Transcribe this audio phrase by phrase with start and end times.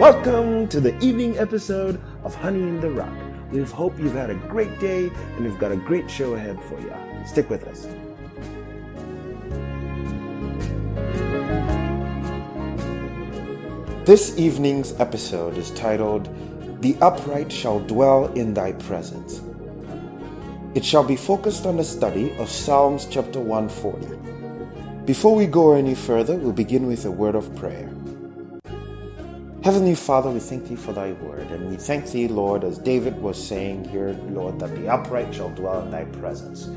[0.00, 3.12] Welcome to the evening episode of Honey in the Rock.
[3.52, 6.80] We hope you've had a great day and we've got a great show ahead for
[6.80, 6.90] you.
[7.26, 7.86] Stick with us.
[14.06, 16.30] This evening's episode is titled,
[16.80, 19.42] The Upright Shall Dwell in Thy Presence.
[20.74, 25.04] It shall be focused on the study of Psalms chapter 140.
[25.04, 27.89] Before we go any further, we'll begin with a word of prayer.
[29.62, 33.20] Heavenly Father, we thank Thee for Thy word, and we thank Thee, Lord, as David
[33.20, 36.68] was saying here, Lord, that the upright shall dwell in Thy presence.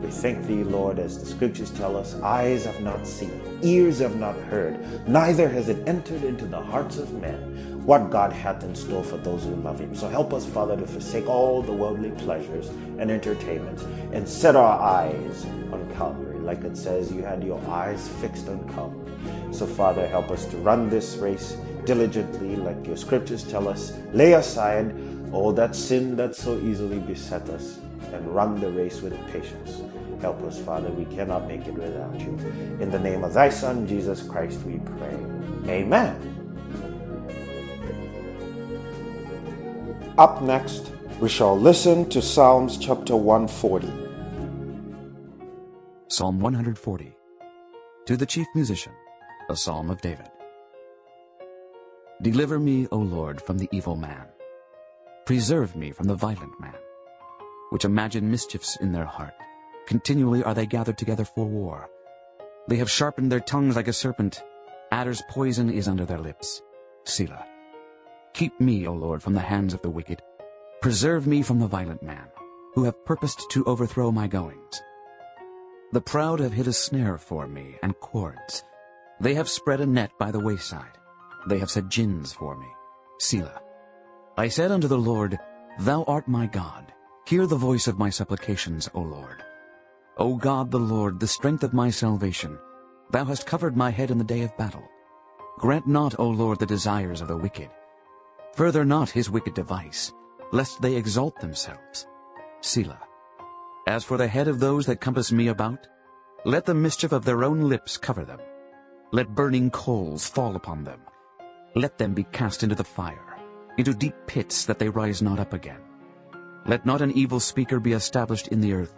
[0.00, 4.14] We thank Thee, Lord, as the scriptures tell us, eyes have not seen, ears have
[4.14, 8.72] not heard, neither has it entered into the hearts of men what God hath in
[8.76, 9.96] store for those who love Him.
[9.96, 13.82] So help us, Father, to forsake all the worldly pleasures and entertainments
[14.12, 16.38] and set our eyes on Calvary.
[16.38, 19.12] Like it says, you had your eyes fixed on Calvary.
[19.52, 23.92] So, Father, help us to run this race diligently, like your scriptures tell us.
[24.12, 24.94] Lay aside
[25.32, 27.78] all that sin that so easily beset us
[28.12, 29.82] and run the race with patience.
[30.20, 30.90] Help us, Father.
[30.90, 32.36] We cannot make it without you.
[32.80, 35.16] In the name of thy Son, Jesus Christ, we pray.
[35.68, 36.34] Amen.
[40.16, 43.86] Up next, we shall listen to Psalms chapter 140.
[46.08, 47.14] Psalm 140.
[48.06, 48.92] To the chief musician,
[49.48, 50.28] a psalm of David.
[52.20, 54.26] Deliver me, O Lord, from the evil man.
[55.24, 56.74] Preserve me from the violent man,
[57.70, 59.34] which imagine mischiefs in their heart.
[59.86, 61.88] Continually are they gathered together for war.
[62.66, 64.42] They have sharpened their tongues like a serpent.
[64.90, 66.60] Adder's poison is under their lips.
[67.04, 67.46] Selah.
[68.34, 70.20] Keep me, O Lord, from the hands of the wicked.
[70.82, 72.26] Preserve me from the violent man,
[72.74, 74.82] who have purposed to overthrow my goings.
[75.92, 78.64] The proud have hid a snare for me, and cords.
[79.20, 80.97] They have spread a net by the wayside.
[81.48, 82.66] They have set gins for me.
[83.18, 83.62] Selah.
[84.36, 85.38] I said unto the Lord,
[85.80, 86.92] Thou art my God.
[87.26, 89.42] Hear the voice of my supplications, O Lord.
[90.18, 92.58] O God the Lord, the strength of my salvation,
[93.10, 94.86] Thou hast covered my head in the day of battle.
[95.58, 97.70] Grant not, O Lord, the desires of the wicked.
[98.54, 100.12] Further not his wicked device,
[100.52, 102.06] lest they exalt themselves.
[102.60, 103.00] Selah.
[103.86, 105.86] As for the head of those that compass me about,
[106.44, 108.40] let the mischief of their own lips cover them.
[109.12, 111.00] Let burning coals fall upon them.
[111.74, 113.36] Let them be cast into the fire,
[113.76, 115.80] into deep pits that they rise not up again.
[116.66, 118.94] Let not an evil speaker be established in the earth.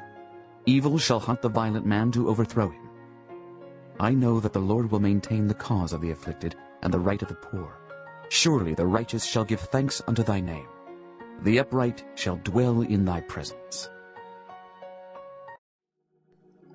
[0.67, 2.91] Evil shall hunt the violent man to overthrow him.
[3.99, 7.21] I know that the Lord will maintain the cause of the afflicted and the right
[7.21, 7.77] of the poor.
[8.29, 10.69] Surely the righteous shall give thanks unto thy name.
[11.43, 13.89] The upright shall dwell in thy presence.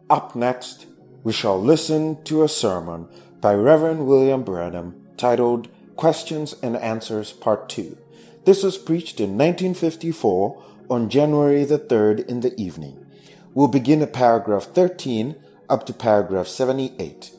[0.10, 0.86] Up next,
[1.24, 3.08] we shall listen to a sermon
[3.42, 7.98] by Reverend William Branham titled Questions and Answers Part 2.
[8.44, 13.06] This was preached in 1954 on January the 3rd in the evening.
[13.54, 15.36] We'll begin at paragraph 13
[15.70, 17.32] up to paragraph 78.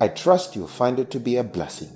[0.00, 1.90] I trust you'll find it to be a blessing.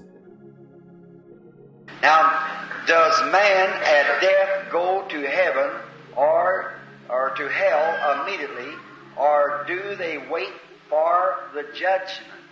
[2.03, 5.71] Now, does man at death go to heaven
[6.15, 6.75] or,
[7.09, 8.75] or to hell immediately,
[9.17, 10.53] or do they wait
[10.91, 12.43] for the judgment?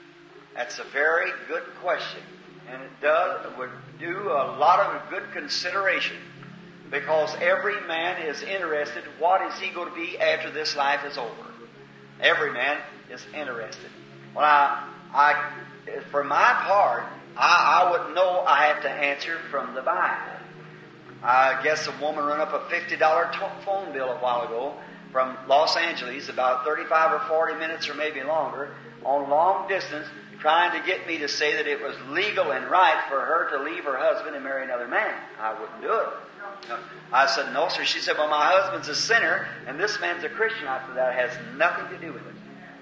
[0.54, 2.20] That's a very good question.
[2.70, 6.16] And it does would do a lot of good consideration
[6.90, 11.18] because every man is interested what is he going to be after this life is
[11.18, 11.30] over.
[12.20, 12.78] Every man
[13.10, 13.90] is interested.
[14.34, 17.04] Well, I, I for my part,
[17.36, 20.40] I, I wouldn't know I have to answer from the Bible.
[21.22, 24.74] I guess a woman run up a $50 t- phone bill a while ago
[25.12, 30.06] from Los Angeles, about 35 or 40 minutes or maybe longer, on long distance,
[30.40, 33.62] trying to get me to say that it was legal and right for her to
[33.62, 35.14] leave her husband and marry another man.
[35.38, 36.08] I wouldn't do it.
[37.12, 37.84] I said, no, sir.
[37.84, 40.66] She said, well, my husband's a sinner and this man's a Christian.
[40.66, 42.34] I said, that has nothing to do with it.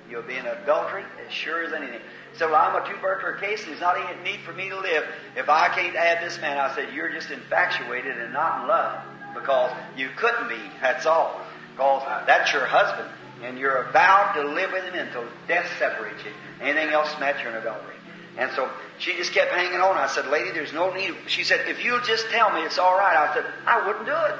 [0.08, 2.00] You'll be in adultery as sure as anything.
[2.36, 5.04] So well, I'm a tubercular case and there's not any need for me to live
[5.36, 6.58] if I can't add this man.
[6.58, 9.02] I said, you're just infatuated and not in love
[9.34, 10.60] because you couldn't be.
[10.80, 11.40] That's all.
[11.72, 13.08] Because that's your husband
[13.42, 16.32] and you're vowed to live with him until death separates you.
[16.60, 17.94] Anything else from that, you're adultery.
[18.36, 19.96] And so she just kept hanging on.
[19.96, 21.14] I said, lady, there's no need.
[21.26, 23.16] She said, if you'll just tell me it's all right.
[23.16, 24.34] I said, I wouldn't do it.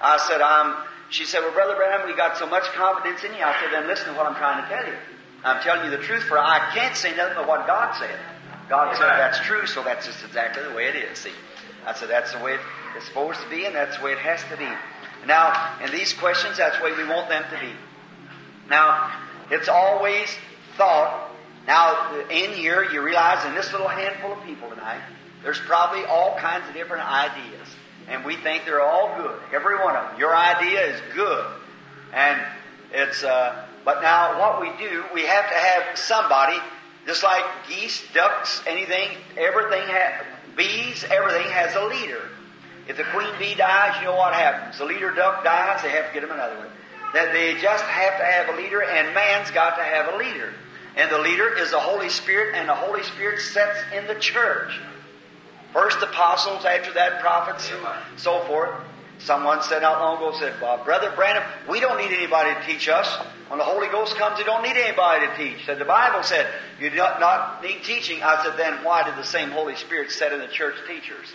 [0.00, 3.44] I said, I'm, she said, well, Brother Branham, we got so much confidence in you.
[3.44, 4.98] I said, then listen to what I'm trying to tell you.
[5.44, 8.18] I'm telling you the truth, for I can't say nothing but what God said.
[8.68, 11.18] God said that's true, so that's just exactly the way it is.
[11.18, 11.30] See,
[11.86, 12.58] I said that's the way
[12.96, 14.68] it's supposed to be, and that's the way it has to be.
[15.26, 17.72] Now, in these questions, that's the way we want them to be.
[18.68, 19.12] Now,
[19.50, 20.28] it's always
[20.76, 21.30] thought.
[21.66, 25.00] Now, in here, you realize in this little handful of people tonight,
[25.42, 27.68] There's probably all kinds of different ideas.
[28.08, 29.38] And we think they're all good.
[29.52, 30.20] Every one of them.
[30.20, 31.46] Your idea is good.
[32.12, 32.40] And
[32.92, 36.56] it's, uh, but now what we do, we have to have somebody,
[37.06, 40.24] just like geese, ducks, anything, everything, ha-
[40.56, 42.22] bees, everything has a leader.
[42.88, 44.78] If the queen bee dies, you know what happens.
[44.78, 46.68] The leader duck dies, they have to get him another one.
[47.16, 50.52] That they just have to have a leader, and man's got to have a leader.
[50.96, 54.78] And the leader is the Holy Spirit, and the Holy Spirit sets in the church.
[55.72, 58.68] First apostles, after that prophets, and so forth.
[59.20, 62.86] Someone said not long ago, said, well, Brother Branham, we don't need anybody to teach
[62.86, 63.08] us.
[63.48, 65.64] When the Holy Ghost comes, you don't need anybody to teach.
[65.64, 66.46] Said the Bible said,
[66.78, 68.22] you do not, not need teaching.
[68.22, 71.32] I said, then why did the same Holy Spirit set in the church teachers?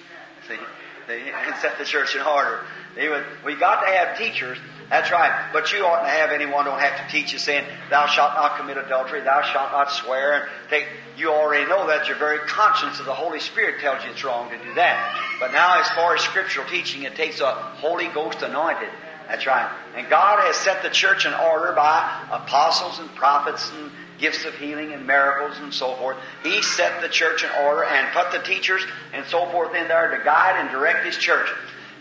[0.47, 0.59] See,
[1.07, 1.31] they
[1.61, 2.65] set the church in order.
[2.95, 4.59] They would, we got to have teachers.
[4.91, 5.49] That's right.
[5.53, 8.57] But you oughtn't to have anyone don't have to teach you saying, thou shalt not
[8.57, 10.85] commit adultery, thou shalt not swear, and take,
[11.17, 14.49] you already know that your very conscience of the Holy Spirit tells you it's wrong
[14.49, 15.17] to do that.
[15.39, 18.89] But now as far as scriptural teaching, it takes a Holy Ghost anointed.
[19.29, 19.71] That's right.
[19.95, 24.53] And God has set the church in order by apostles and prophets and gifts of
[24.55, 26.17] healing and miracles and so forth.
[26.43, 30.17] He set the church in order and put the teachers and so forth in there
[30.17, 31.47] to guide and direct His church.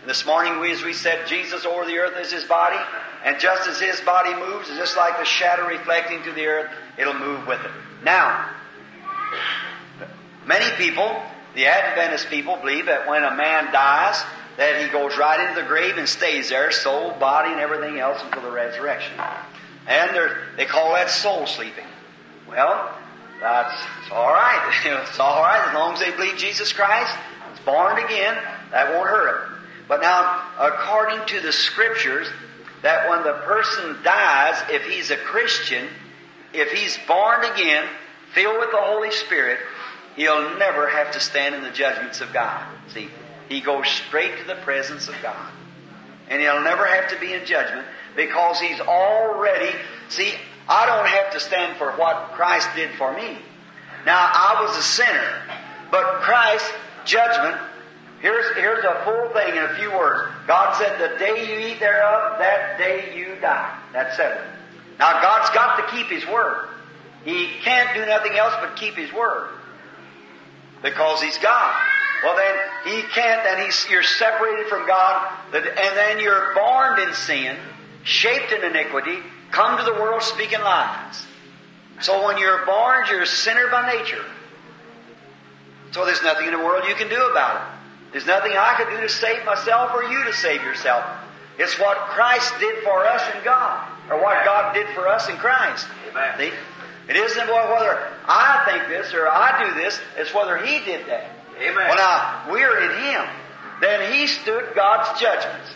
[0.01, 2.77] And this morning, we, as we said, Jesus over the earth is His body,
[3.23, 7.13] and just as His body moves, just like the shadow reflecting to the earth, it'll
[7.13, 7.71] move with it.
[8.03, 8.49] Now,
[10.47, 11.21] many people,
[11.53, 14.23] the Adventist people, believe that when a man dies,
[14.57, 18.21] that he goes right into the grave and stays there, soul, body, and everything else
[18.23, 19.13] until the resurrection.
[19.87, 20.11] And
[20.57, 21.85] they call that soul sleeping.
[22.47, 22.95] Well,
[23.39, 24.81] that's it's all right.
[25.09, 27.15] it's all right as long as they believe Jesus Christ
[27.53, 28.37] is born again.
[28.71, 29.50] That won't hurt them.
[29.91, 32.25] But now, according to the Scriptures,
[32.81, 35.85] that when the person dies, if he's a Christian,
[36.53, 37.89] if he's born again,
[38.33, 39.59] filled with the Holy Spirit,
[40.15, 42.65] he'll never have to stand in the judgments of God.
[42.93, 43.09] See,
[43.49, 45.51] he goes straight to the presence of God.
[46.29, 47.85] And he'll never have to be in judgment
[48.15, 49.75] because he's already,
[50.07, 50.31] see,
[50.69, 53.39] I don't have to stand for what Christ did for me.
[54.05, 55.41] Now, I was a sinner,
[55.91, 56.71] but Christ's
[57.03, 57.57] judgment,
[58.21, 60.31] here's, here's a full thing in a few words.
[60.47, 63.77] God said, the day you eat thereof, that day you die.
[63.93, 64.47] That's settled.
[64.99, 66.69] Now, God's got to keep His word.
[67.25, 69.49] He can't do nothing else but keep His word.
[70.81, 71.75] Because He's God.
[72.23, 77.13] Well, then, He can't, and he's, you're separated from God, and then you're born in
[77.13, 77.57] sin,
[78.03, 79.17] shaped in iniquity,
[79.51, 81.25] come to the world speaking lies.
[82.01, 84.25] So when you're born, you're a sinner by nature.
[85.91, 87.80] So there's nothing in the world you can do about it.
[88.11, 91.05] There's nothing I can do to save myself or you to save yourself.
[91.57, 95.37] It's what Christ did for us in God, or what God did for us in
[95.37, 95.87] Christ.
[96.09, 96.37] Amen.
[96.37, 96.51] See?
[97.09, 101.31] It isn't whether I think this or I do this, it's whether He did that.
[101.57, 101.75] Amen.
[101.75, 103.25] Well, now, we're in Him.
[103.81, 105.69] Then He stood God's judgments.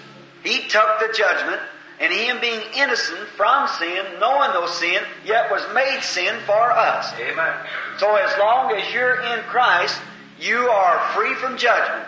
[0.43, 1.61] He took the judgment,
[1.99, 7.13] and Him being innocent from sin, knowing no sin, yet was made sin for us.
[7.19, 7.53] Amen.
[7.97, 9.99] So as long as you're in Christ,
[10.39, 12.05] you are free from judgment.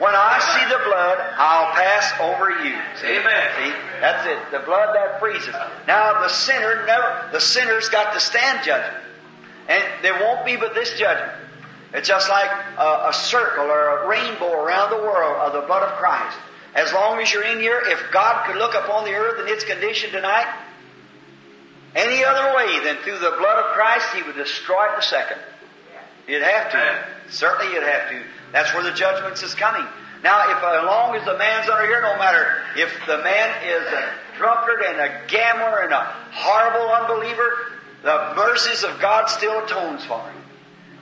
[0.00, 2.74] When I see the blood, I'll pass over you.
[2.96, 3.20] See?
[3.20, 3.50] Amen.
[3.58, 3.72] See?
[4.00, 4.50] That's it.
[4.50, 5.54] The blood that freezes.
[5.86, 9.04] Now the sinner never the sinner's got to stand judgment.
[9.68, 11.32] And there won't be but this judgment.
[11.92, 15.82] It's just like a, a circle or a rainbow around the world of the blood
[15.82, 16.38] of Christ.
[16.74, 19.64] As long as you're in here, if God could look upon the earth in its
[19.64, 20.46] condition tonight,
[21.94, 25.02] any other way than through the blood of Christ, He would destroy it in a
[25.02, 25.38] second.
[26.26, 27.04] You'd have to.
[27.28, 28.22] Certainly you'd have to.
[28.52, 29.86] That's where the judgments is coming.
[30.22, 33.86] Now, if as long as the man's under here, no matter if the man is
[33.92, 40.04] a drunkard and a gambler and a horrible unbeliever, the mercies of God still atones
[40.04, 40.36] for him.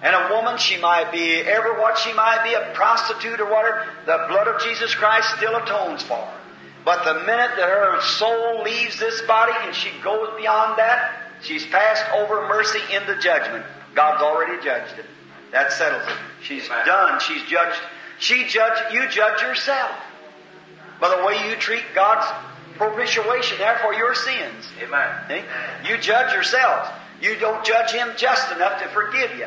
[0.03, 3.87] And a woman, she might be ever what she might be, a prostitute or whatever,
[4.07, 6.41] the blood of Jesus Christ still atones for her.
[6.85, 11.13] But the minute that her soul leaves this body and she goes beyond that,
[11.43, 13.65] she's passed over mercy into judgment.
[13.95, 15.07] God's already judged it.
[15.53, 16.17] That settles it.
[16.43, 17.21] She's done.
[17.21, 17.81] She's judged.
[18.19, 18.93] She judge.
[18.93, 19.91] You judge yourself
[21.01, 22.27] by the way you treat God's
[22.77, 24.69] propitiation Therefore, your sins.
[24.83, 25.09] Amen.
[25.29, 25.91] See?
[25.91, 26.91] You judge yourselves.
[27.21, 29.47] You don't judge Him just enough to forgive you.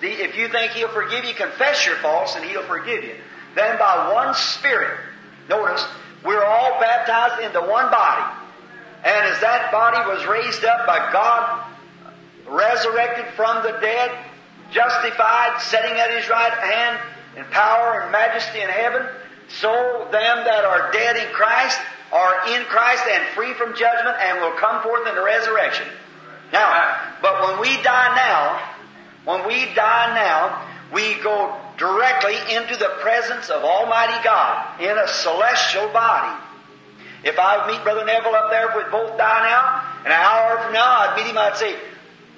[0.00, 3.14] See, if you think He'll forgive you, confess your faults and He'll forgive you.
[3.54, 4.98] Then by one Spirit,
[5.48, 5.84] notice,
[6.24, 8.38] we're all baptized into one body.
[9.04, 11.66] And as that body was raised up by God,
[12.48, 14.10] resurrected from the dead,
[14.72, 16.98] justified, sitting at His right hand
[17.36, 19.06] in power and majesty in heaven,
[19.60, 21.78] so them that are dead in Christ
[22.12, 25.86] are in Christ and free from judgment and will come forth in the resurrection.
[26.52, 28.60] Now, but when we die now,
[29.24, 35.08] when we die now, we go directly into the presence of Almighty God in a
[35.08, 36.38] celestial body.
[37.24, 40.72] If I meet Brother Neville up there, we'd both die now, and an hour from
[40.74, 41.76] now, I'd meet him, I'd say,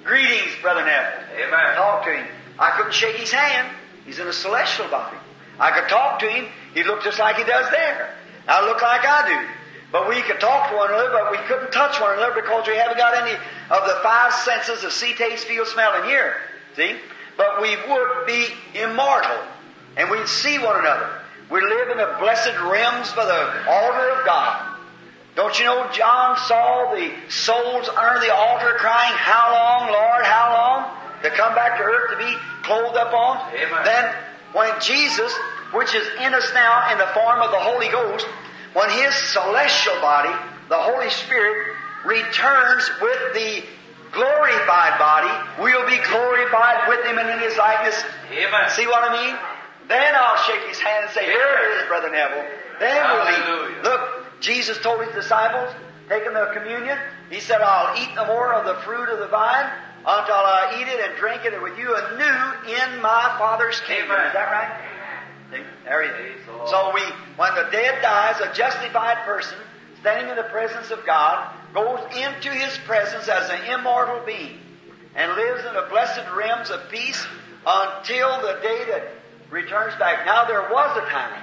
[0.05, 1.24] Greetings, Brother Neville.
[1.35, 1.75] Amen.
[1.75, 2.27] Talk to him.
[2.57, 3.75] I couldn't shake his hand.
[4.05, 5.17] He's in a celestial body.
[5.59, 6.47] I could talk to him.
[6.73, 8.15] He looked just like he does there.
[8.47, 9.49] I look like I do.
[9.91, 12.75] But we could talk to one another, but we couldn't touch one another because we
[12.75, 16.35] haven't got any of the five senses of see, taste, feel, smell, and hear.
[16.75, 16.95] See?
[17.37, 19.37] But we would be immortal.
[19.97, 21.21] And we'd see one another.
[21.49, 24.77] We live in the blessed realms by the altar of God.
[25.35, 30.51] Don't you know John saw the souls under the altar crying, How long, Lord, how
[30.53, 31.04] long?
[31.23, 33.53] To come back to earth to be clothed upon?
[33.53, 33.85] Amen.
[33.85, 34.15] Then
[34.53, 35.31] when Jesus,
[35.73, 38.25] which is in us now in the form of the Holy Ghost,
[38.73, 40.33] when His celestial body,
[40.69, 43.63] the Holy Spirit, returns with the
[44.11, 48.01] glorified body, we'll be glorified with Him and in His likeness.
[48.31, 48.69] Amen.
[48.71, 49.35] See what I mean?
[49.87, 52.45] Then I'll shake His hand and say, Here it is, Brother Neville.
[52.79, 53.83] Then we'll eat.
[53.83, 55.73] Look, Jesus told His disciples,
[56.09, 56.97] taking the communion,
[57.29, 59.71] He said, I'll eat no more of the fruit of the vine
[60.07, 64.11] until I eat it and drink it with you anew in my Father's kingdom.
[64.11, 64.27] Amen.
[64.27, 64.81] Is that right?
[65.51, 66.15] See, there he is.
[66.15, 66.69] Praise the Lord.
[66.69, 67.01] So we,
[67.37, 69.57] when the dead dies, a justified person
[70.01, 74.59] standing in the presence of God goes into His presence as an immortal being
[75.15, 77.25] and lives in the blessed realms of peace
[77.65, 79.09] until the day that
[79.49, 80.25] returns back.
[80.25, 81.41] Now there was a time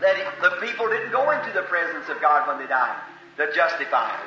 [0.00, 2.96] that it- the people didn't go into the presence of God when they died,
[3.36, 4.18] the justified.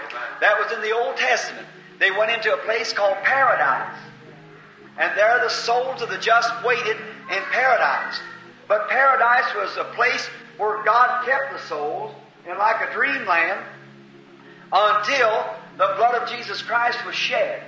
[0.41, 1.67] That was in the Old Testament.
[1.99, 3.97] They went into a place called paradise.
[4.97, 8.19] And there the souls of the just waited in paradise.
[8.67, 10.27] But paradise was a place
[10.57, 12.13] where God kept the souls
[12.49, 13.63] in like a dreamland
[14.71, 17.63] until the blood of Jesus Christ was shed.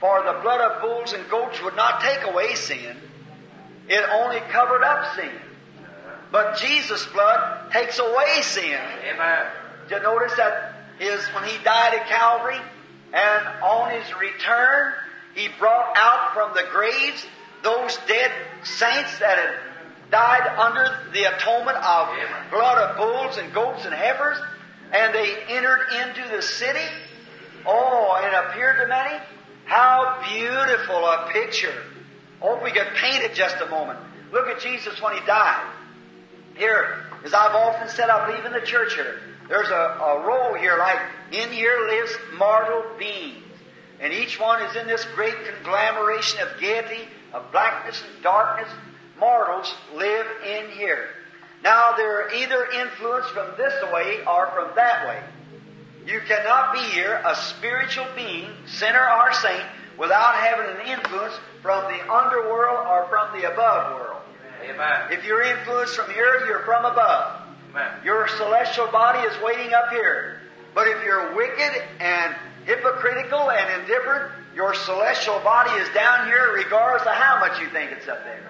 [0.00, 2.96] For the blood of bulls and goats would not take away sin.
[3.88, 5.30] It only covered up sin.
[6.32, 8.80] But Jesus' blood takes away sin.
[9.12, 9.46] Amen.
[9.88, 12.60] Did you notice that is when he died at Calvary
[13.12, 14.92] and on his return
[15.34, 17.24] he brought out from the graves
[17.62, 18.30] those dead
[18.62, 19.54] saints that had
[20.10, 22.08] died under the atonement of
[22.50, 24.38] blood of bulls and goats and heifers
[24.92, 26.86] and they entered into the city.
[27.66, 29.20] Oh, and appeared to many.
[29.64, 31.82] How beautiful a picture.
[32.42, 33.98] Oh, if we could paint it just a moment.
[34.32, 35.64] Look at Jesus when he died.
[36.56, 39.20] Here, as I've often said, I believe in the church here.
[39.50, 41.00] There's a, a row here, like
[41.32, 43.42] in here lives mortal beings.
[43.98, 48.68] And each one is in this great conglomeration of gaiety, of blackness and darkness.
[49.18, 51.08] Mortals live in here.
[51.64, 55.20] Now they're either influenced from this way or from that way.
[56.06, 59.64] You cannot be here a spiritual being, sinner or saint,
[59.98, 64.22] without having an influence from the underworld or from the above world.
[64.62, 65.10] Amen.
[65.10, 67.39] If you're influenced from here, you're from above.
[68.04, 70.40] Your celestial body is waiting up here.
[70.74, 72.34] But if you're wicked and
[72.64, 77.92] hypocritical and indifferent, your celestial body is down here regardless of how much you think
[77.92, 78.40] it's up there.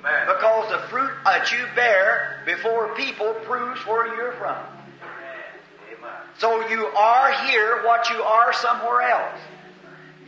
[0.00, 0.26] Amen.
[0.26, 4.56] Because the fruit that you bear before people proves where you're from.
[5.02, 6.10] Amen.
[6.38, 9.40] So you are here what you are somewhere else.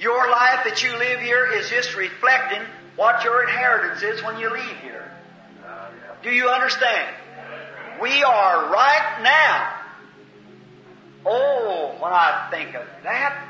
[0.00, 2.62] Your life that you live here is just reflecting
[2.96, 5.10] what your inheritance is when you leave here.
[6.22, 7.14] Do you understand?
[8.00, 9.74] We are right now.
[11.26, 13.48] Oh, when I think of that,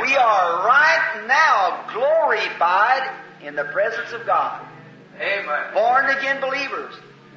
[0.00, 3.10] we are right now glorified
[3.42, 4.64] in the presence of God.
[5.20, 5.74] Amen.
[5.74, 6.94] Born again believers.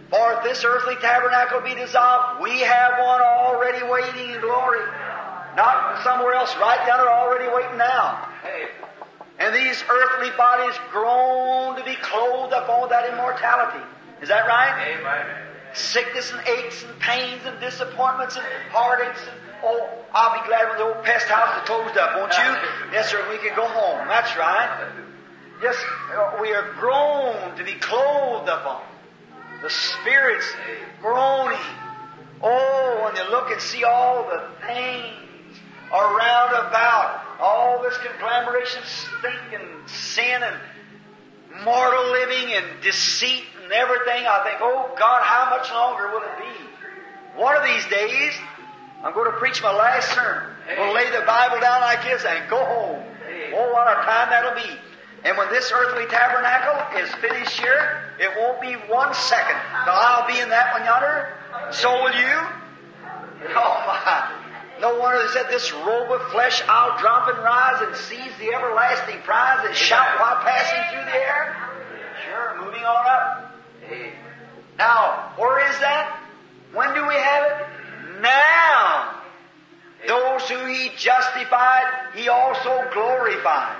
[0.10, 4.86] For if this earthly tabernacle be dissolved, we have one already waiting in glory.
[5.56, 8.30] Not somewhere else, right down there already waiting now.
[9.40, 13.84] And these earthly bodies groan to be clothed upon that immortality.
[14.22, 14.96] Is that right?
[14.96, 15.55] Amen.
[15.75, 20.77] Sickness and aches and pains and disappointments and heartaches and oh, I'll be glad when
[20.77, 22.94] the old pest house is closed up, won't you?
[22.94, 23.25] Yes, sir.
[23.29, 24.08] We can go home.
[24.08, 24.91] That's right.
[25.62, 25.75] Yes,
[26.41, 28.84] we are grown to be clothed upon.
[29.62, 30.51] The Spirit's
[31.01, 31.58] groaning.
[32.41, 35.60] Oh, when you look and see all the things
[35.91, 44.29] around about, all this conglomeration, stink and sin and mortal living and deceit and everything,
[44.29, 47.41] I think, oh God, how much longer will it be?
[47.41, 48.31] One of these days,
[49.01, 50.53] I'm going to preach my last sermon.
[50.77, 53.01] We'll lay the Bible down like this and go home.
[53.57, 54.69] Oh, what a time that'll be.
[55.25, 60.27] And when this earthly tabernacle is finished here, it won't be one second till I'll
[60.29, 61.34] be in that one yonder.
[61.72, 62.38] So will you.
[63.45, 64.41] Oh my.
[64.81, 68.53] No wonder they said, This robe of flesh I'll drop and rise and seize the
[68.53, 71.55] everlasting prize and shout while passing through the air.
[72.25, 73.45] Sure, moving on up.
[74.77, 76.20] Now, where is that?
[76.74, 78.22] When do we have it?
[78.22, 79.22] Now.
[80.08, 83.77] Those who he justified, he also glorified.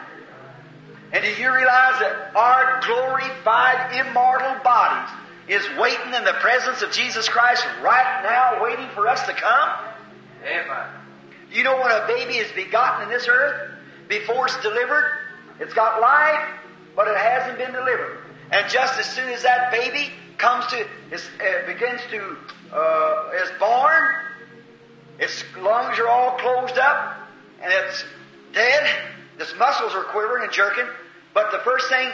[1.12, 5.14] And do you realize that our glorified immortal bodies
[5.48, 9.70] is waiting in the presence of Jesus Christ right now, waiting for us to come?
[10.44, 10.88] Amen.
[11.52, 13.72] You know when a baby is begotten in this earth,
[14.10, 15.06] before it's delivered,
[15.60, 16.50] it's got life,
[16.96, 18.18] but it hasn't been delivered.
[18.56, 22.38] And just as soon as that baby comes to, is, uh, begins to,
[22.72, 24.02] uh, is born,
[25.20, 27.18] its lungs are all closed up,
[27.62, 28.06] and it's
[28.54, 28.90] dead.
[29.40, 30.88] Its muscles are quivering and jerking.
[31.34, 32.10] But the first thing,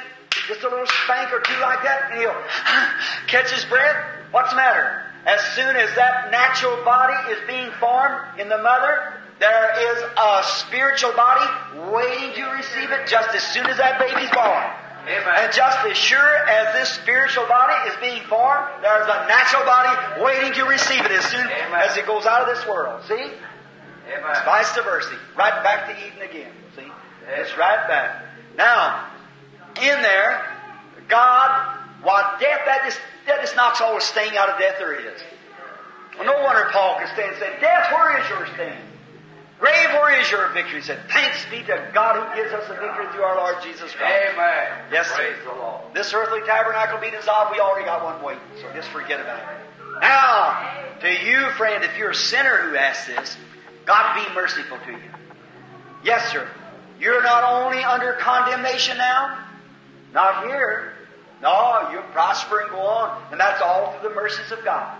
[0.47, 2.33] just a little spank or two like that, and he'll
[3.27, 4.03] catch his breath.
[4.31, 5.03] What's the matter?
[5.27, 10.41] As soon as that natural body is being formed in the mother, there is a
[10.43, 11.45] spiritual body
[11.93, 14.80] waiting to receive it just as soon as that baby's born.
[15.03, 15.33] Amen.
[15.37, 20.21] And just as sure as this spiritual body is being formed, there's a natural body
[20.21, 21.89] waiting to receive it as soon Amen.
[21.89, 23.03] as it goes out of this world.
[23.07, 23.13] See?
[23.15, 24.35] Amen.
[24.45, 25.17] Vice versa.
[25.37, 26.51] Right back to Eden again.
[26.75, 26.85] See?
[27.33, 28.25] It's right back.
[28.57, 29.07] Now,
[29.81, 30.45] in there,
[31.07, 34.93] God, what death, that just, that just knocks all the sting out of death there
[34.93, 35.21] is.
[36.17, 38.77] Well, no wonder Paul could stand and say, Death, where is your sting?
[39.61, 40.79] Grave, where is your victory?
[40.79, 43.93] He said, Thanks be to God who gives us the victory through our Lord Jesus
[43.93, 44.33] Christ.
[44.33, 44.67] Amen.
[44.91, 45.17] Yes, sir.
[45.17, 45.81] Praise the Lord.
[45.93, 50.01] This earthly tabernacle be dissolved, we already got one waiting, so just forget about it.
[50.01, 53.37] Now, to you, friend, if you're a sinner who asks this,
[53.85, 55.11] God be merciful to you.
[56.03, 56.47] Yes, sir.
[56.99, 59.45] You're not only under condemnation now,
[60.11, 60.93] not here.
[61.43, 64.97] No, you prosper and go on, and that's all through the mercies of God.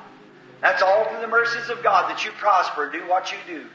[0.61, 3.65] That's all through the mercies of God that you prosper and do what you do.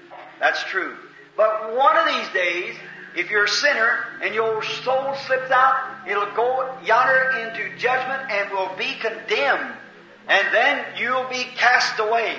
[0.40, 0.96] That's true.
[1.36, 2.76] But one of these days,
[3.16, 8.50] if you're a sinner and your soul slips out, it'll go yonder into judgment and
[8.50, 9.74] will be condemned.
[10.28, 12.36] And then you'll be cast away.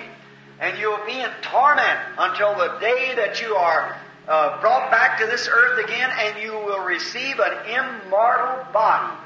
[0.59, 5.25] And you'll be in torment until the day that you are uh, brought back to
[5.27, 9.17] this earth again and you will receive an immortal body.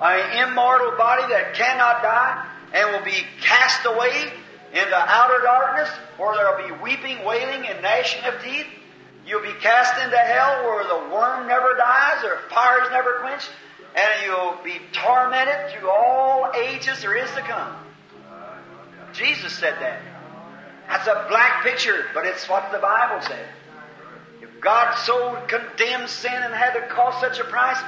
[0.00, 4.32] An immortal body that cannot die and will be cast away
[4.72, 8.66] into outer darkness where there will be weeping, wailing, and gnashing of teeth.
[9.26, 13.50] You'll be cast into hell where the worm never dies or fire is never quenched,
[13.94, 17.76] and you'll be tormented through all ages there is to come.
[19.12, 20.00] Jesus said that.
[20.88, 23.46] That's a black picture, but it's what the Bible said.
[24.40, 27.78] If God so condemned sin and had to cost such a price,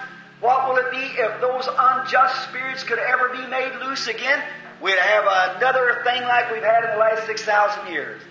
[0.40, 4.43] what will it be if those unjust spirits could ever be made loose again?
[4.83, 5.25] We'd have
[5.57, 8.23] another thing like we've had in the last 6,000 years.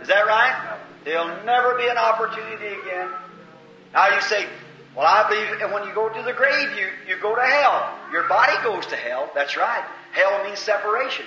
[0.00, 0.78] Is that right?
[1.04, 3.08] There'll never be an opportunity again.
[3.92, 4.46] Now you say,
[4.96, 7.98] well, I believe and when you go to the grave, you, you go to hell.
[8.12, 9.30] Your body goes to hell.
[9.34, 9.84] That's right.
[10.12, 11.26] Hell means separation.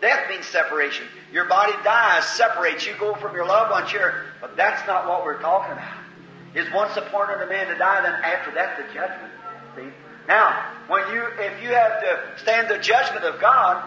[0.00, 1.06] Death means separation.
[1.32, 2.86] Your body dies, separates.
[2.86, 4.26] You go from your loved ones here.
[4.40, 5.98] But that's not what we're talking about.
[6.54, 9.32] Is once appointed a man to die, then after that the judgment.
[9.76, 9.94] See?
[10.26, 13.84] Now, when you if you have to stand the judgment of God,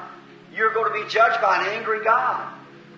[0.55, 2.53] you're going to be judged by an angry God.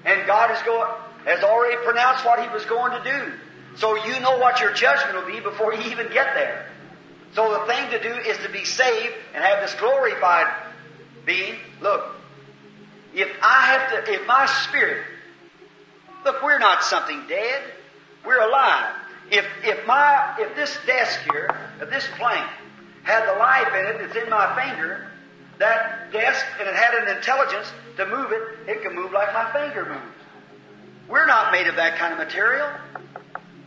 [0.05, 0.91] And God is going
[1.25, 3.33] has already pronounced what he was going to do.
[3.77, 6.67] So you know what your judgment will be before you even get there.
[7.33, 10.47] So the thing to do is to be saved and have this glorified
[11.25, 11.55] being.
[11.81, 12.05] Look,
[13.13, 15.05] if I have to, if my spirit,
[16.23, 17.63] look, we're not something dead.
[18.25, 18.95] We're alive.
[19.31, 22.47] If, if my, if this desk here, if this plane
[23.03, 25.07] had the life in it that's in my finger,
[25.59, 29.51] that desk, and it had an intelligence to move it, it can move like my
[29.53, 30.15] finger moves.
[31.07, 32.69] We're not made of that kind of material.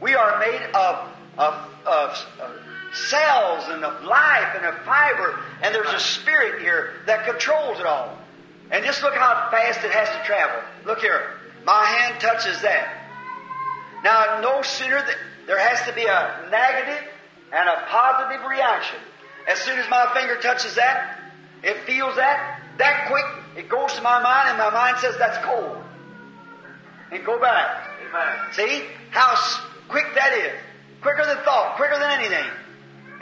[0.00, 1.54] We are made of, of,
[1.86, 2.50] of, of uh,
[2.92, 7.86] cells and of life and of fiber, and there's a spirit here that controls it
[7.86, 8.16] all.
[8.70, 10.60] And just look how fast it has to travel.
[10.84, 11.34] Look here.
[11.64, 13.04] My hand touches that.
[14.04, 17.08] Now, no sooner that there has to be a negative
[17.52, 18.98] and a positive reaction.
[19.46, 21.17] As soon as my finger touches that,
[21.62, 23.24] it feels that, that quick,
[23.56, 25.82] it goes to my mind, and my mind says that's cold.
[27.10, 27.88] And go back.
[28.08, 28.52] Amen.
[28.52, 29.34] See how
[29.88, 30.52] quick that is.
[31.00, 32.50] Quicker than thought, quicker than anything.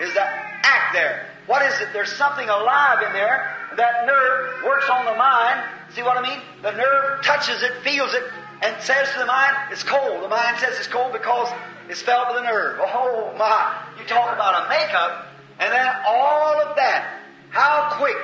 [0.00, 1.28] Is that act there.
[1.46, 1.88] What is it?
[1.92, 3.56] There's something alive in there.
[3.76, 5.62] That nerve works on the mind.
[5.94, 6.40] See what I mean?
[6.62, 8.24] The nerve touches it, feels it,
[8.62, 10.24] and says to the mind, it's cold.
[10.24, 11.48] The mind says it's cold because
[11.88, 12.80] it's felt with the nerve.
[12.80, 13.82] Oh my.
[13.98, 15.26] You talk about a makeup,
[15.60, 17.15] and then all of that.
[17.56, 18.16] How quick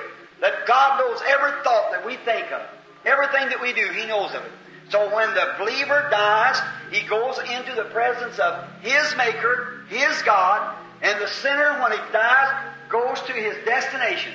[0.43, 2.61] that God knows every thought that we think of.
[3.07, 4.53] Everything that we do, He knows of it.
[4.91, 10.77] So when the believer dies, he goes into the presence of his Maker, his God,
[11.01, 14.35] and the sinner, when he dies, goes to his destination.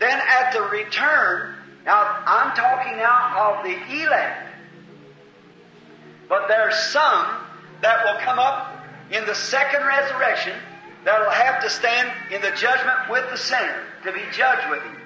[0.00, 4.48] Then at the return, now I'm talking now of the elect,
[6.28, 7.26] but there's some
[7.82, 10.58] that will come up in the second resurrection
[11.06, 14.82] that will have to stand in the judgment with the sinner to be judged with
[14.82, 14.96] him.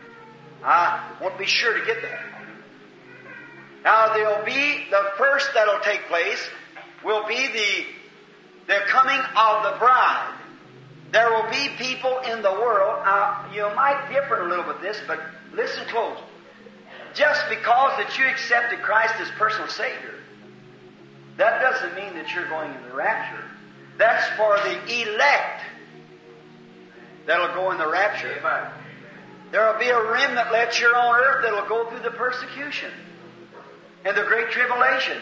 [0.64, 2.24] I won't be sure to get there.
[3.84, 6.48] Now there'll be the first that'll take place
[7.04, 7.84] will be the
[8.66, 10.38] the coming of the bride.
[11.12, 13.04] There will be people in the world.
[13.04, 15.20] Now you might differ a little with this, but
[15.52, 16.16] listen close.
[17.12, 20.14] Just because that you accepted Christ as personal Savior,
[21.36, 23.44] that doesn't mean that you're going in the rapture.
[23.98, 25.62] That's for the elect
[27.26, 28.32] that'll go in the rapture.
[28.38, 28.70] Amen.
[29.52, 32.90] There will be a remnant left here on earth that'll go through the persecution
[34.04, 35.18] and the great tribulation.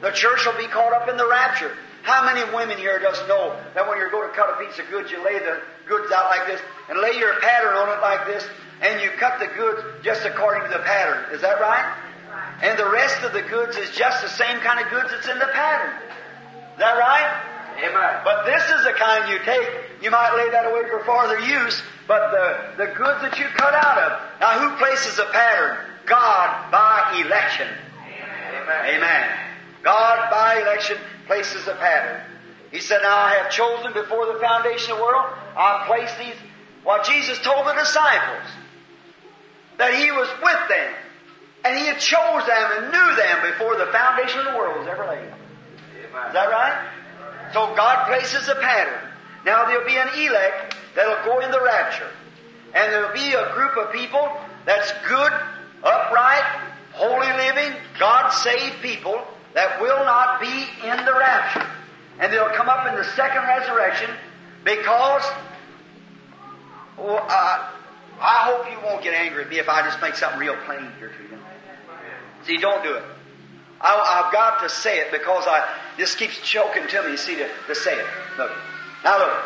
[0.00, 1.72] The church will be caught up in the rapture.
[2.02, 4.90] How many women here does know that when you're going to cut a piece of
[4.90, 8.26] goods, you lay the goods out like this and lay your pattern on it like
[8.26, 8.44] this,
[8.82, 11.32] and you cut the goods just according to the pattern.
[11.32, 11.86] Is that right?
[12.62, 15.38] And the rest of the goods is just the same kind of goods that's in
[15.38, 15.94] the pattern.
[16.74, 17.30] Is that right?
[17.78, 18.20] Amen.
[18.24, 19.91] But this is the kind you take.
[20.02, 23.72] You might lay that away for farther use, but the, the goods that you cut
[23.72, 24.40] out of.
[24.40, 25.78] Now, who places a pattern?
[26.06, 27.68] God by election.
[28.08, 28.96] Amen.
[28.96, 29.28] Amen.
[29.84, 32.20] God by election places a pattern.
[32.72, 36.36] He said, Now I have chosen before the foundation of the world, I place these.
[36.82, 38.50] What Jesus told the disciples,
[39.78, 40.94] that He was with them,
[41.64, 44.88] and He had chose them and knew them before the foundation of the world was
[44.88, 45.30] ever laid.
[46.26, 46.88] Is that right?
[47.52, 49.11] So God places a pattern.
[49.44, 52.08] Now there'll be an elect that'll go in the rapture.
[52.74, 54.30] And there'll be a group of people
[54.64, 55.32] that's good,
[55.82, 56.44] upright,
[56.92, 59.22] holy living, God saved people
[59.54, 61.66] that will not be in the rapture.
[62.18, 64.10] And they'll come up in the second resurrection
[64.64, 65.24] because
[66.96, 67.70] well, uh,
[68.20, 70.88] I hope you won't get angry at me if I just make something real plain
[70.98, 71.38] here to you.
[72.44, 73.02] See, don't do it.
[73.80, 77.12] I, I've got to say it because I this keeps choking to me.
[77.12, 78.06] You see to, to say it.
[78.38, 78.52] Look.
[79.04, 79.44] Now look.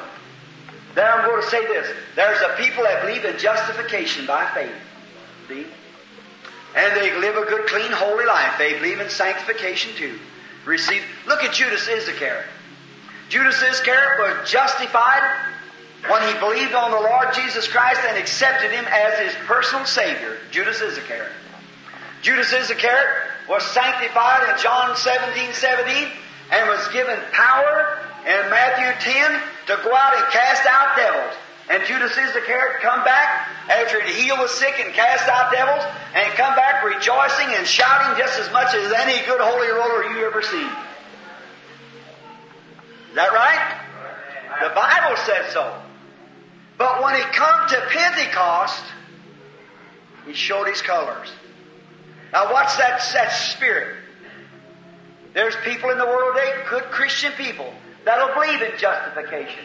[0.95, 1.95] Then I'm going to say this.
[2.15, 4.73] There's a people that believe in justification by faith.
[5.49, 5.67] See?
[6.75, 8.55] And they live a good, clean, holy life.
[8.59, 10.19] They believe in sanctification too.
[10.65, 11.03] Receive.
[11.27, 12.47] Look at Judas Iscariot.
[13.29, 15.23] Judas Iscariot was justified
[16.09, 20.39] when he believed on the Lord Jesus Christ and accepted Him as his personal Savior.
[20.51, 21.33] Judas Iscariot.
[22.23, 26.09] Judas Iscariot was sanctified in John 17, 17
[26.53, 31.35] and was given power in Matthew 10 to go out and cast out devils.
[31.71, 35.83] And Judas Iscariot come back after he healed the sick and cast out devils
[36.15, 40.27] and come back rejoicing and shouting just as much as any good holy roller you
[40.27, 40.71] ever seen.
[43.11, 43.81] Is that right?
[44.61, 45.81] The Bible says so.
[46.79, 48.85] But when he come to Pentecost,
[50.27, 51.31] he showed his colors.
[52.33, 53.97] Now what's that, that spirit?
[55.33, 57.73] There's people in the world today, good Christian people,
[58.07, 59.65] that'll believe in justification.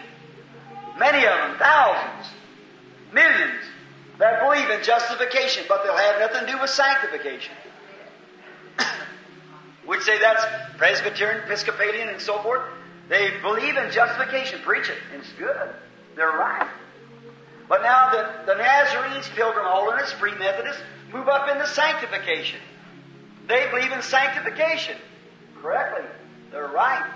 [1.00, 2.28] Many of them, thousands,
[3.14, 3.64] millions,
[4.18, 7.54] that believe in justification, but they'll have nothing to do with sanctification.
[9.88, 10.44] We'd say that's
[10.78, 12.64] Presbyterian, Episcopalian, and so forth.
[13.08, 15.70] They believe in justification, preach it, it's good.
[16.16, 16.68] They're right.
[17.70, 20.82] But now the, the Nazarenes, Pilgrim Holiness, Free Methodists,
[21.14, 22.60] move up into sanctification.
[23.48, 24.98] They believe in sanctification.
[25.62, 26.06] Correctly.
[26.52, 27.10] They're right.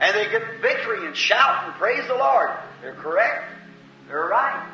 [0.00, 2.50] And they get victory and shout and praise the Lord.
[2.80, 3.44] They're correct.
[4.08, 4.68] They're right.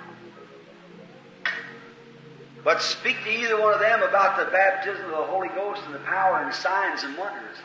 [2.64, 5.94] But speak to either one of them about the baptism of the Holy Ghost and
[5.94, 7.56] the power and signs and wonders.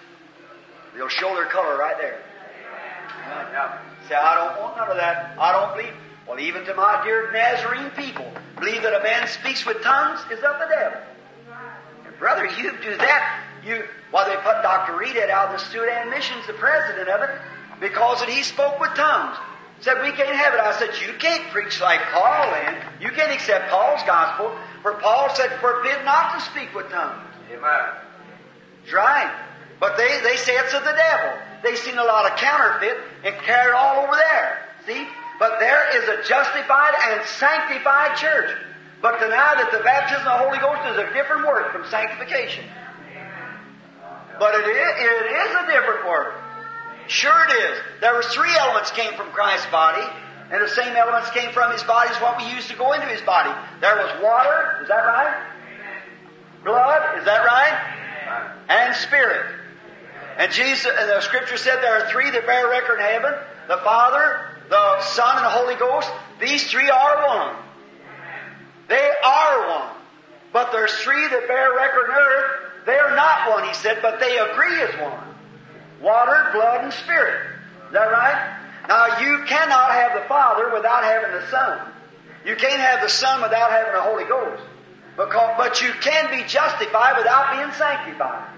[0.96, 2.22] They'll show their color right there.
[3.52, 5.36] Now, say, I don't want none of that.
[5.40, 5.94] I don't believe.
[6.28, 10.40] Well, even to my dear Nazarene people, believe that a man speaks with tongues is
[10.40, 11.00] of the devil.
[12.06, 13.44] And brother, you do that.
[13.66, 13.84] You,
[14.14, 14.96] well, they put Dr.
[14.96, 17.32] Reed out of the Sudan Missions, the president of it,
[17.82, 19.36] because that he spoke with tongues.
[19.82, 20.60] Said we can't have it.
[20.62, 24.56] I said you can't preach like Paul, and you can't accept Paul's gospel.
[24.84, 27.26] For Paul said, forbid not to speak with tongues.
[27.52, 27.84] Amen.
[28.84, 29.34] That's right.
[29.80, 31.34] But they, they say it's of the devil.
[31.64, 32.96] They've seen a lot of counterfeit
[33.26, 34.70] and carried it all over there.
[34.86, 35.08] See?
[35.40, 38.56] But there is a justified and sanctified church.
[39.02, 42.64] But deny that the baptism of the Holy Ghost is a different word from sanctification.
[44.40, 46.34] But it is, it is a different word.
[47.08, 47.80] Sure it is.
[48.02, 50.06] There was three elements came from Christ's body,
[50.52, 53.08] and the same elements came from His body as what we used to go into
[53.08, 53.52] His body.
[53.82, 55.50] There was water, is that right?
[56.64, 58.66] Blood, is that right?
[58.70, 59.46] And spirit.
[60.38, 63.34] And Jesus, and the Scripture said there are three that bear record in heaven:
[63.68, 66.10] the Father, the Son, and the Holy Ghost.
[66.40, 67.56] These three are one.
[68.88, 69.96] They are one.
[70.52, 72.63] But there's three that bear record on earth.
[72.86, 75.36] They're not one, he said, but they agree as one.
[76.02, 77.40] water, blood, and spirit.
[77.88, 78.60] Is that right?
[78.88, 81.92] Now you cannot have the Father without having the Son.
[82.46, 84.64] You can't have the Son without having the Holy Ghost.
[85.16, 88.50] Because, but you can be justified without being sanctified.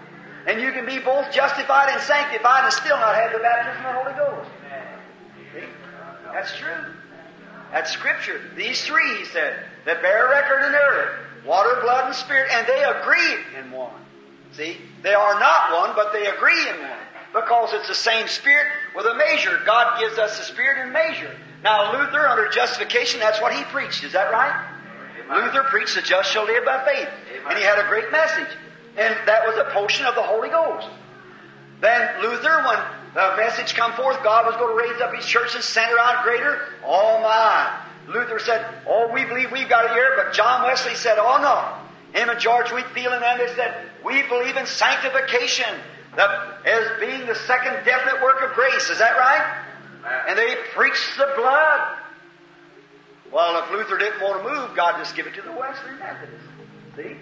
[0.47, 3.93] And you can be both justified and sanctified and still not have the baptism of
[3.93, 4.49] the Holy Ghost.
[5.53, 5.67] See?
[6.31, 6.93] That's true.
[7.71, 8.41] That's Scripture.
[8.55, 12.83] These three, he said, that bear record in earth water, blood, and spirit, and they
[12.83, 13.93] agree in one.
[14.55, 14.77] See?
[15.03, 16.99] They are not one, but they agree in one.
[17.33, 19.59] Because it's the same Spirit with a measure.
[19.65, 21.35] God gives us the Spirit in measure.
[21.63, 24.03] Now, Luther, under justification, that's what he preached.
[24.03, 24.71] Is that right?
[25.29, 27.09] Luther preached the just shall live by faith.
[27.49, 28.47] And he had a great message.
[28.97, 30.87] And that was a portion of the Holy Ghost.
[31.81, 32.79] Then Luther, when
[33.13, 35.99] the message come forth, God was going to raise up His church and send her
[35.99, 36.61] out greater.
[36.85, 37.81] Oh my!
[38.07, 41.84] Luther said, "Oh, we believe we've got it here," but John Wesley said, "Oh no."
[42.15, 45.67] Him and George Whitefield and them they said, "We believe in sanctification
[46.15, 49.65] that as being the second definite work of grace." Is that right?
[50.29, 51.97] And they preached the blood.
[53.31, 56.47] Well, if Luther didn't want to move, God just give it to the Wesleyan Methodists.
[56.95, 57.17] See?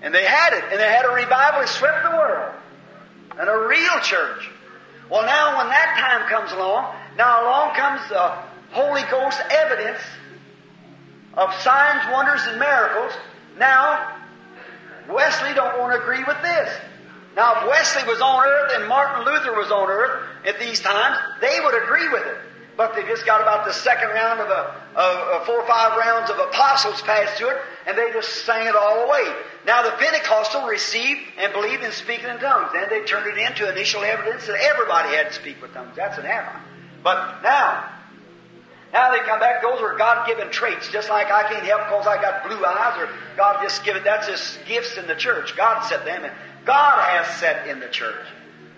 [0.00, 2.54] And they had it, and they had a revival that swept the world.
[3.38, 4.48] And a real church.
[5.10, 8.32] Well, now when that time comes along, now along comes the
[8.70, 10.00] Holy Ghost evidence
[11.34, 13.12] of signs, wonders, and miracles.
[13.58, 14.17] Now,
[15.08, 16.68] Wesley don't want to agree with this.
[17.36, 21.16] Now, if Wesley was on earth and Martin Luther was on earth at these times,
[21.40, 22.38] they would agree with it.
[22.76, 25.98] But they just got about the second round of, a, of, of four or five
[25.98, 29.24] rounds of apostles passed to it, and they just sang it all away.
[29.66, 32.70] Now the Pentecostal received and believed in speaking in tongues.
[32.72, 35.96] Then they turned it into initial evidence that everybody had to speak with tongues.
[35.96, 36.60] That's an error.
[37.02, 37.90] But now,
[38.92, 39.62] now they come back.
[39.62, 43.08] Those are God-given traits, just like I can't help because I got blue eyes, or
[43.36, 44.04] God just give it.
[44.04, 45.56] That's just gifts in the church.
[45.56, 46.32] God set them, and
[46.64, 48.26] God has set in the church.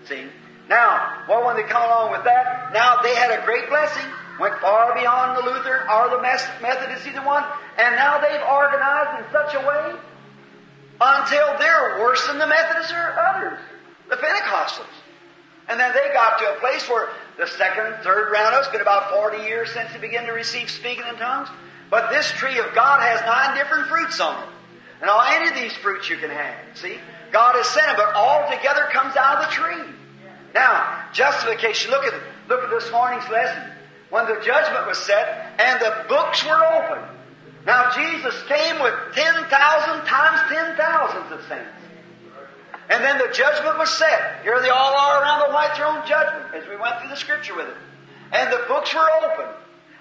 [0.07, 0.25] See.
[0.69, 4.05] Now, well, when they come along with that, now they had a great blessing,
[4.39, 7.43] went far beyond the Luther or the Methodist, either one,
[7.77, 9.99] and now they've organized in such a way
[11.01, 13.59] until they're worse than the Methodists or others,
[14.09, 14.95] the Pentecostals.
[15.67, 18.81] And then they got to a place where the second third round of it's been
[18.81, 21.49] about 40 years since they began to receive speaking in tongues.
[21.89, 24.49] But this tree of God has nine different fruits on it.
[25.01, 26.55] And all any of these fruits you can have.
[26.75, 26.97] See?
[27.31, 29.93] God has sent them, but all together comes out of the tree.
[30.53, 32.13] Now, justification, look at
[32.49, 33.63] look at this morning's lesson.
[34.09, 37.07] When the judgment was set and the books were opened.
[37.65, 41.80] Now Jesus came with ten thousand times ten thousands of saints.
[42.91, 44.43] And then the judgment was set.
[44.43, 47.55] Here they all are around the white throne judgment as we went through the scripture
[47.55, 47.77] with it.
[48.33, 49.55] And the books were opened.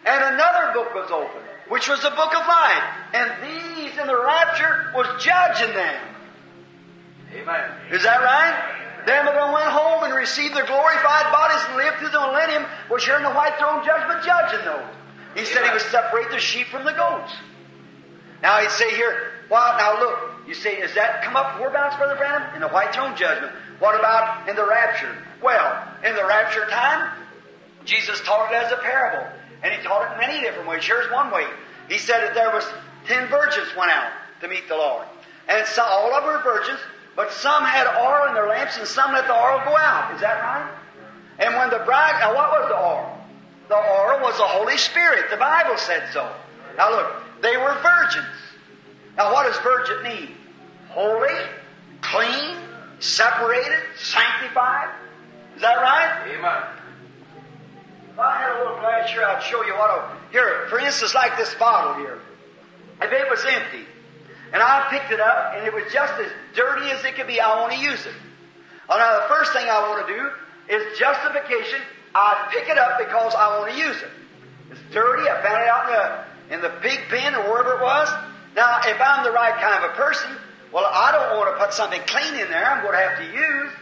[0.05, 2.83] And another book was opened, which was the book of life.
[3.15, 6.03] And these in the rapture was judging them.
[7.33, 7.71] Amen.
[7.93, 9.07] Is that right?
[9.07, 13.05] Them that went home and received their glorified bodies and lived through the millennium was
[13.05, 14.91] here in the white throne judgment judging those.
[15.37, 17.33] He said he would separate the sheep from the goats.
[18.43, 22.17] Now he'd say here, well, now look, you say, is that come up whereabouts, Brother
[22.17, 22.57] Branham?
[22.57, 23.53] In the white throne judgment.
[23.79, 25.17] What about in the rapture?
[25.41, 27.17] Well, in the rapture time,
[27.85, 29.31] Jesus taught it as a parable.
[29.63, 30.85] And he taught it in many different ways.
[30.85, 31.47] Here's one way.
[31.89, 32.65] He said that there was
[33.07, 34.11] ten virgins went out
[34.41, 35.07] to meet the Lord.
[35.49, 36.81] And so, all of them were virgins,
[37.15, 40.13] but some had oil in their lamps and some let the oil go out.
[40.17, 40.69] Is that right?
[41.39, 43.19] And when the bride, now what was the oil?
[43.69, 45.31] The oil was the Holy Spirit.
[45.31, 46.29] The Bible said so.
[46.77, 48.35] Now look, they were virgins.
[49.17, 50.37] Now what does virgin mean?
[50.91, 51.39] Holy,
[52.01, 52.57] clean,
[52.99, 54.89] separated, sanctified.
[55.55, 56.35] Is that right?
[56.35, 56.63] Amen.
[58.13, 61.15] If I had a little glass here, I'd show you what a, here, for instance,
[61.15, 62.19] like this bottle here.
[63.01, 63.87] If it was empty,
[64.53, 67.41] and I picked it up, and it was just as dirty as it could be,
[67.41, 68.15] I want to use it.
[68.89, 70.29] Well, now the first thing I want to do
[70.75, 71.79] is justification.
[72.15, 74.11] I pick it up because I want to use it.
[74.73, 75.29] It's dirty.
[75.29, 78.09] I found it out in the, in the pig pen or wherever it was.
[78.57, 80.31] Now, if I'm the right kind of a person,
[80.73, 82.65] well, I don't want to put something clean in there.
[82.65, 83.73] I'm going to have to use.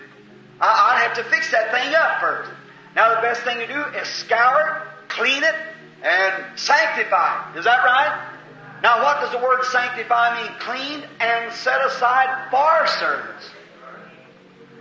[0.60, 2.50] I, I have to fix that thing up first.
[2.96, 5.54] Now, the best thing to do is scour it, clean it,
[6.02, 7.58] and sanctify it.
[7.58, 8.28] Is that right?
[8.82, 10.52] Now, what does the word sanctify mean?
[10.60, 13.50] Cleaned and set aside for service.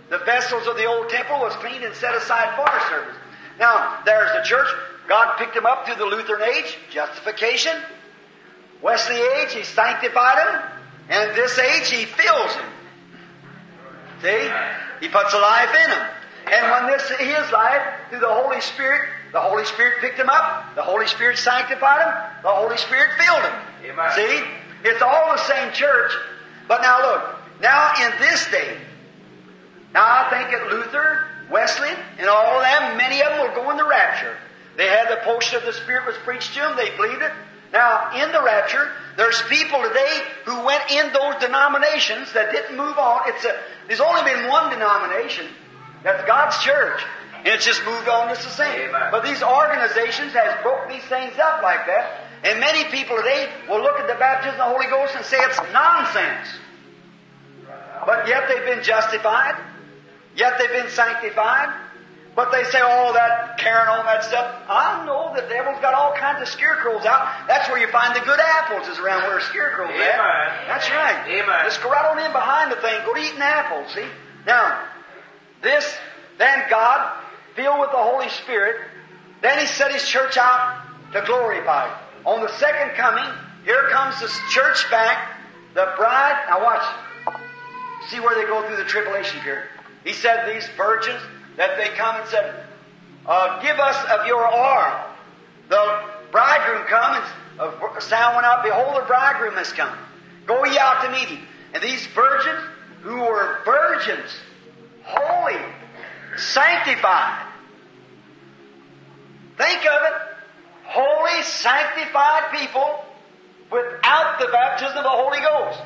[0.08, 3.16] The vessels of the old temple was cleaned and set aside for service.
[3.58, 4.68] Now, there's the church.
[5.08, 7.72] God picked them up through the Lutheran age, justification.
[8.80, 10.77] Wesley age, He sanctified them.
[11.08, 12.70] And this age, He fills them.
[14.22, 14.50] See?
[15.00, 16.10] He puts a life in them.
[16.52, 20.74] And when this His life, through the Holy Spirit, the Holy Spirit picked him up,
[20.74, 22.42] the Holy Spirit sanctified him.
[22.42, 23.62] the Holy Spirit filled them.
[23.84, 24.10] Amen.
[24.14, 24.42] See?
[24.84, 26.12] It's all the same church.
[26.66, 28.78] But now look, now in this day,
[29.92, 33.70] now I think at Luther Wesley and all of them, many of them will go
[33.70, 34.36] in the rapture.
[34.76, 37.32] They had the portion of the Spirit was preached to them, they believed it.
[37.72, 40.22] Now, in the rapture, there's people today
[40.90, 43.22] in those denominations that didn't move on.
[43.26, 45.46] It's a, there's only been one denomination.
[46.02, 47.02] That's God's church.
[47.38, 48.90] And it's just moved on just the same.
[48.90, 49.08] Amen.
[49.10, 52.24] But these organizations has broke these things up like that.
[52.44, 55.38] And many people today will look at the baptism of the Holy Ghost and say
[55.38, 56.48] it's nonsense.
[58.06, 59.56] But yet they've been justified.
[60.36, 61.74] Yet they've been sanctified.
[62.38, 64.62] But they say, oh, that carrying all that stuff.
[64.70, 67.48] I know the devil's got all kinds of scarecrows out.
[67.48, 70.68] That's where you find the good apples is around where a scarecrow's at.
[70.68, 71.18] That's right.
[71.26, 71.64] Amen.
[71.64, 72.94] Just go right on in behind the thing.
[73.04, 74.06] Go to eating apples, see?
[74.46, 74.86] Now,
[75.64, 75.82] this,
[76.38, 77.10] then God,
[77.56, 78.86] filled with the Holy Spirit,
[79.42, 81.90] then He set His church out to glorify.
[82.24, 83.26] On the second coming,
[83.64, 85.42] here comes the church back,
[85.74, 86.46] the bride.
[86.48, 86.86] Now watch.
[88.10, 89.66] See where they go through the tribulation period.
[90.04, 91.20] He said these virgins
[91.58, 92.64] that they come and said,
[93.26, 95.04] uh, "Give us of your oil."
[95.68, 97.24] The bridegroom come and
[97.96, 98.62] a sound went out.
[98.62, 99.96] Behold, the bridegroom has come.
[100.46, 101.46] Go ye out to meet him.
[101.74, 102.62] And these virgins,
[103.02, 104.30] who were virgins,
[105.04, 105.60] holy,
[106.36, 107.46] sanctified.
[109.56, 110.14] Think of it.
[110.84, 113.04] Holy, sanctified people
[113.70, 115.80] without the baptism of the Holy Ghost.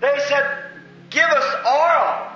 [0.00, 0.62] They said,
[1.10, 2.35] Give us oil.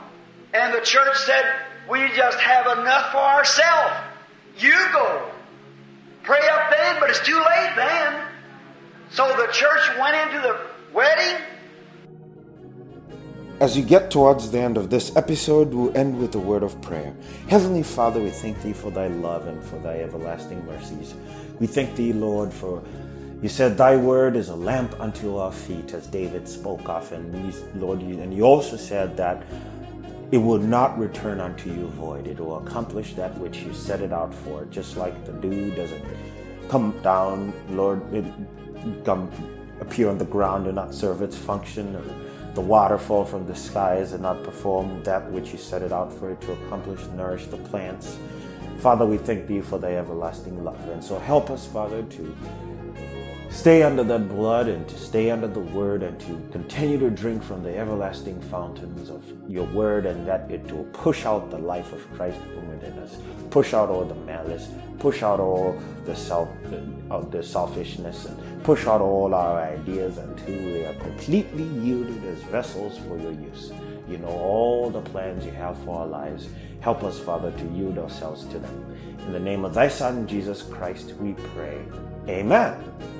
[0.53, 1.45] And the church said,
[1.89, 3.95] We just have enough for ourselves.
[4.59, 5.31] You go.
[6.23, 8.27] Pray up then, but it's too late then.
[9.11, 10.61] So the church went into the
[10.93, 11.43] wedding.
[13.61, 16.81] As you get towards the end of this episode, we'll end with a word of
[16.81, 17.15] prayer.
[17.49, 21.15] Heavenly Father, we thank Thee for Thy love and for Thy everlasting mercies.
[21.59, 22.83] We thank Thee, Lord, for
[23.43, 27.55] you said Thy word is a lamp unto our feet, as David spoke of, and
[27.81, 29.43] Lord, and you also said that
[30.33, 32.27] it will not return unto you void.
[32.27, 34.65] It will accomplish that which you set it out for.
[34.67, 36.05] Just like the dew doesn't
[36.69, 38.25] come down, Lord, it
[39.05, 39.31] come
[39.81, 42.05] appear on the ground and not serve its function, or
[42.55, 46.31] the waterfall from the skies and not perform that which you set it out for
[46.31, 48.17] it to accomplish, nourish the plants.
[48.79, 50.89] Father, we thank thee for thy everlasting love.
[50.89, 52.37] And so help us, Father, to
[53.51, 57.43] stay under that blood and to stay under the word and to continue to drink
[57.43, 61.93] from the everlasting fountains of your word and that it will push out the life
[61.93, 63.17] of Christ from within us.
[63.51, 66.49] Push out all the malice, push out all the self
[67.11, 72.39] of the selfishness and push out all our ideas until we are completely yielded as
[72.45, 73.73] vessels for your use.
[74.09, 76.49] You know all the plans you have for our lives.
[76.81, 78.97] Help us, Father, to yield ourselves to them.
[79.27, 81.81] In the name of thy Son, Jesus Christ, we pray.
[82.29, 83.20] Amen.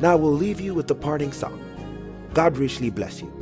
[0.00, 1.60] Now we'll leave you with the parting song.
[2.34, 3.35] God richly bless you.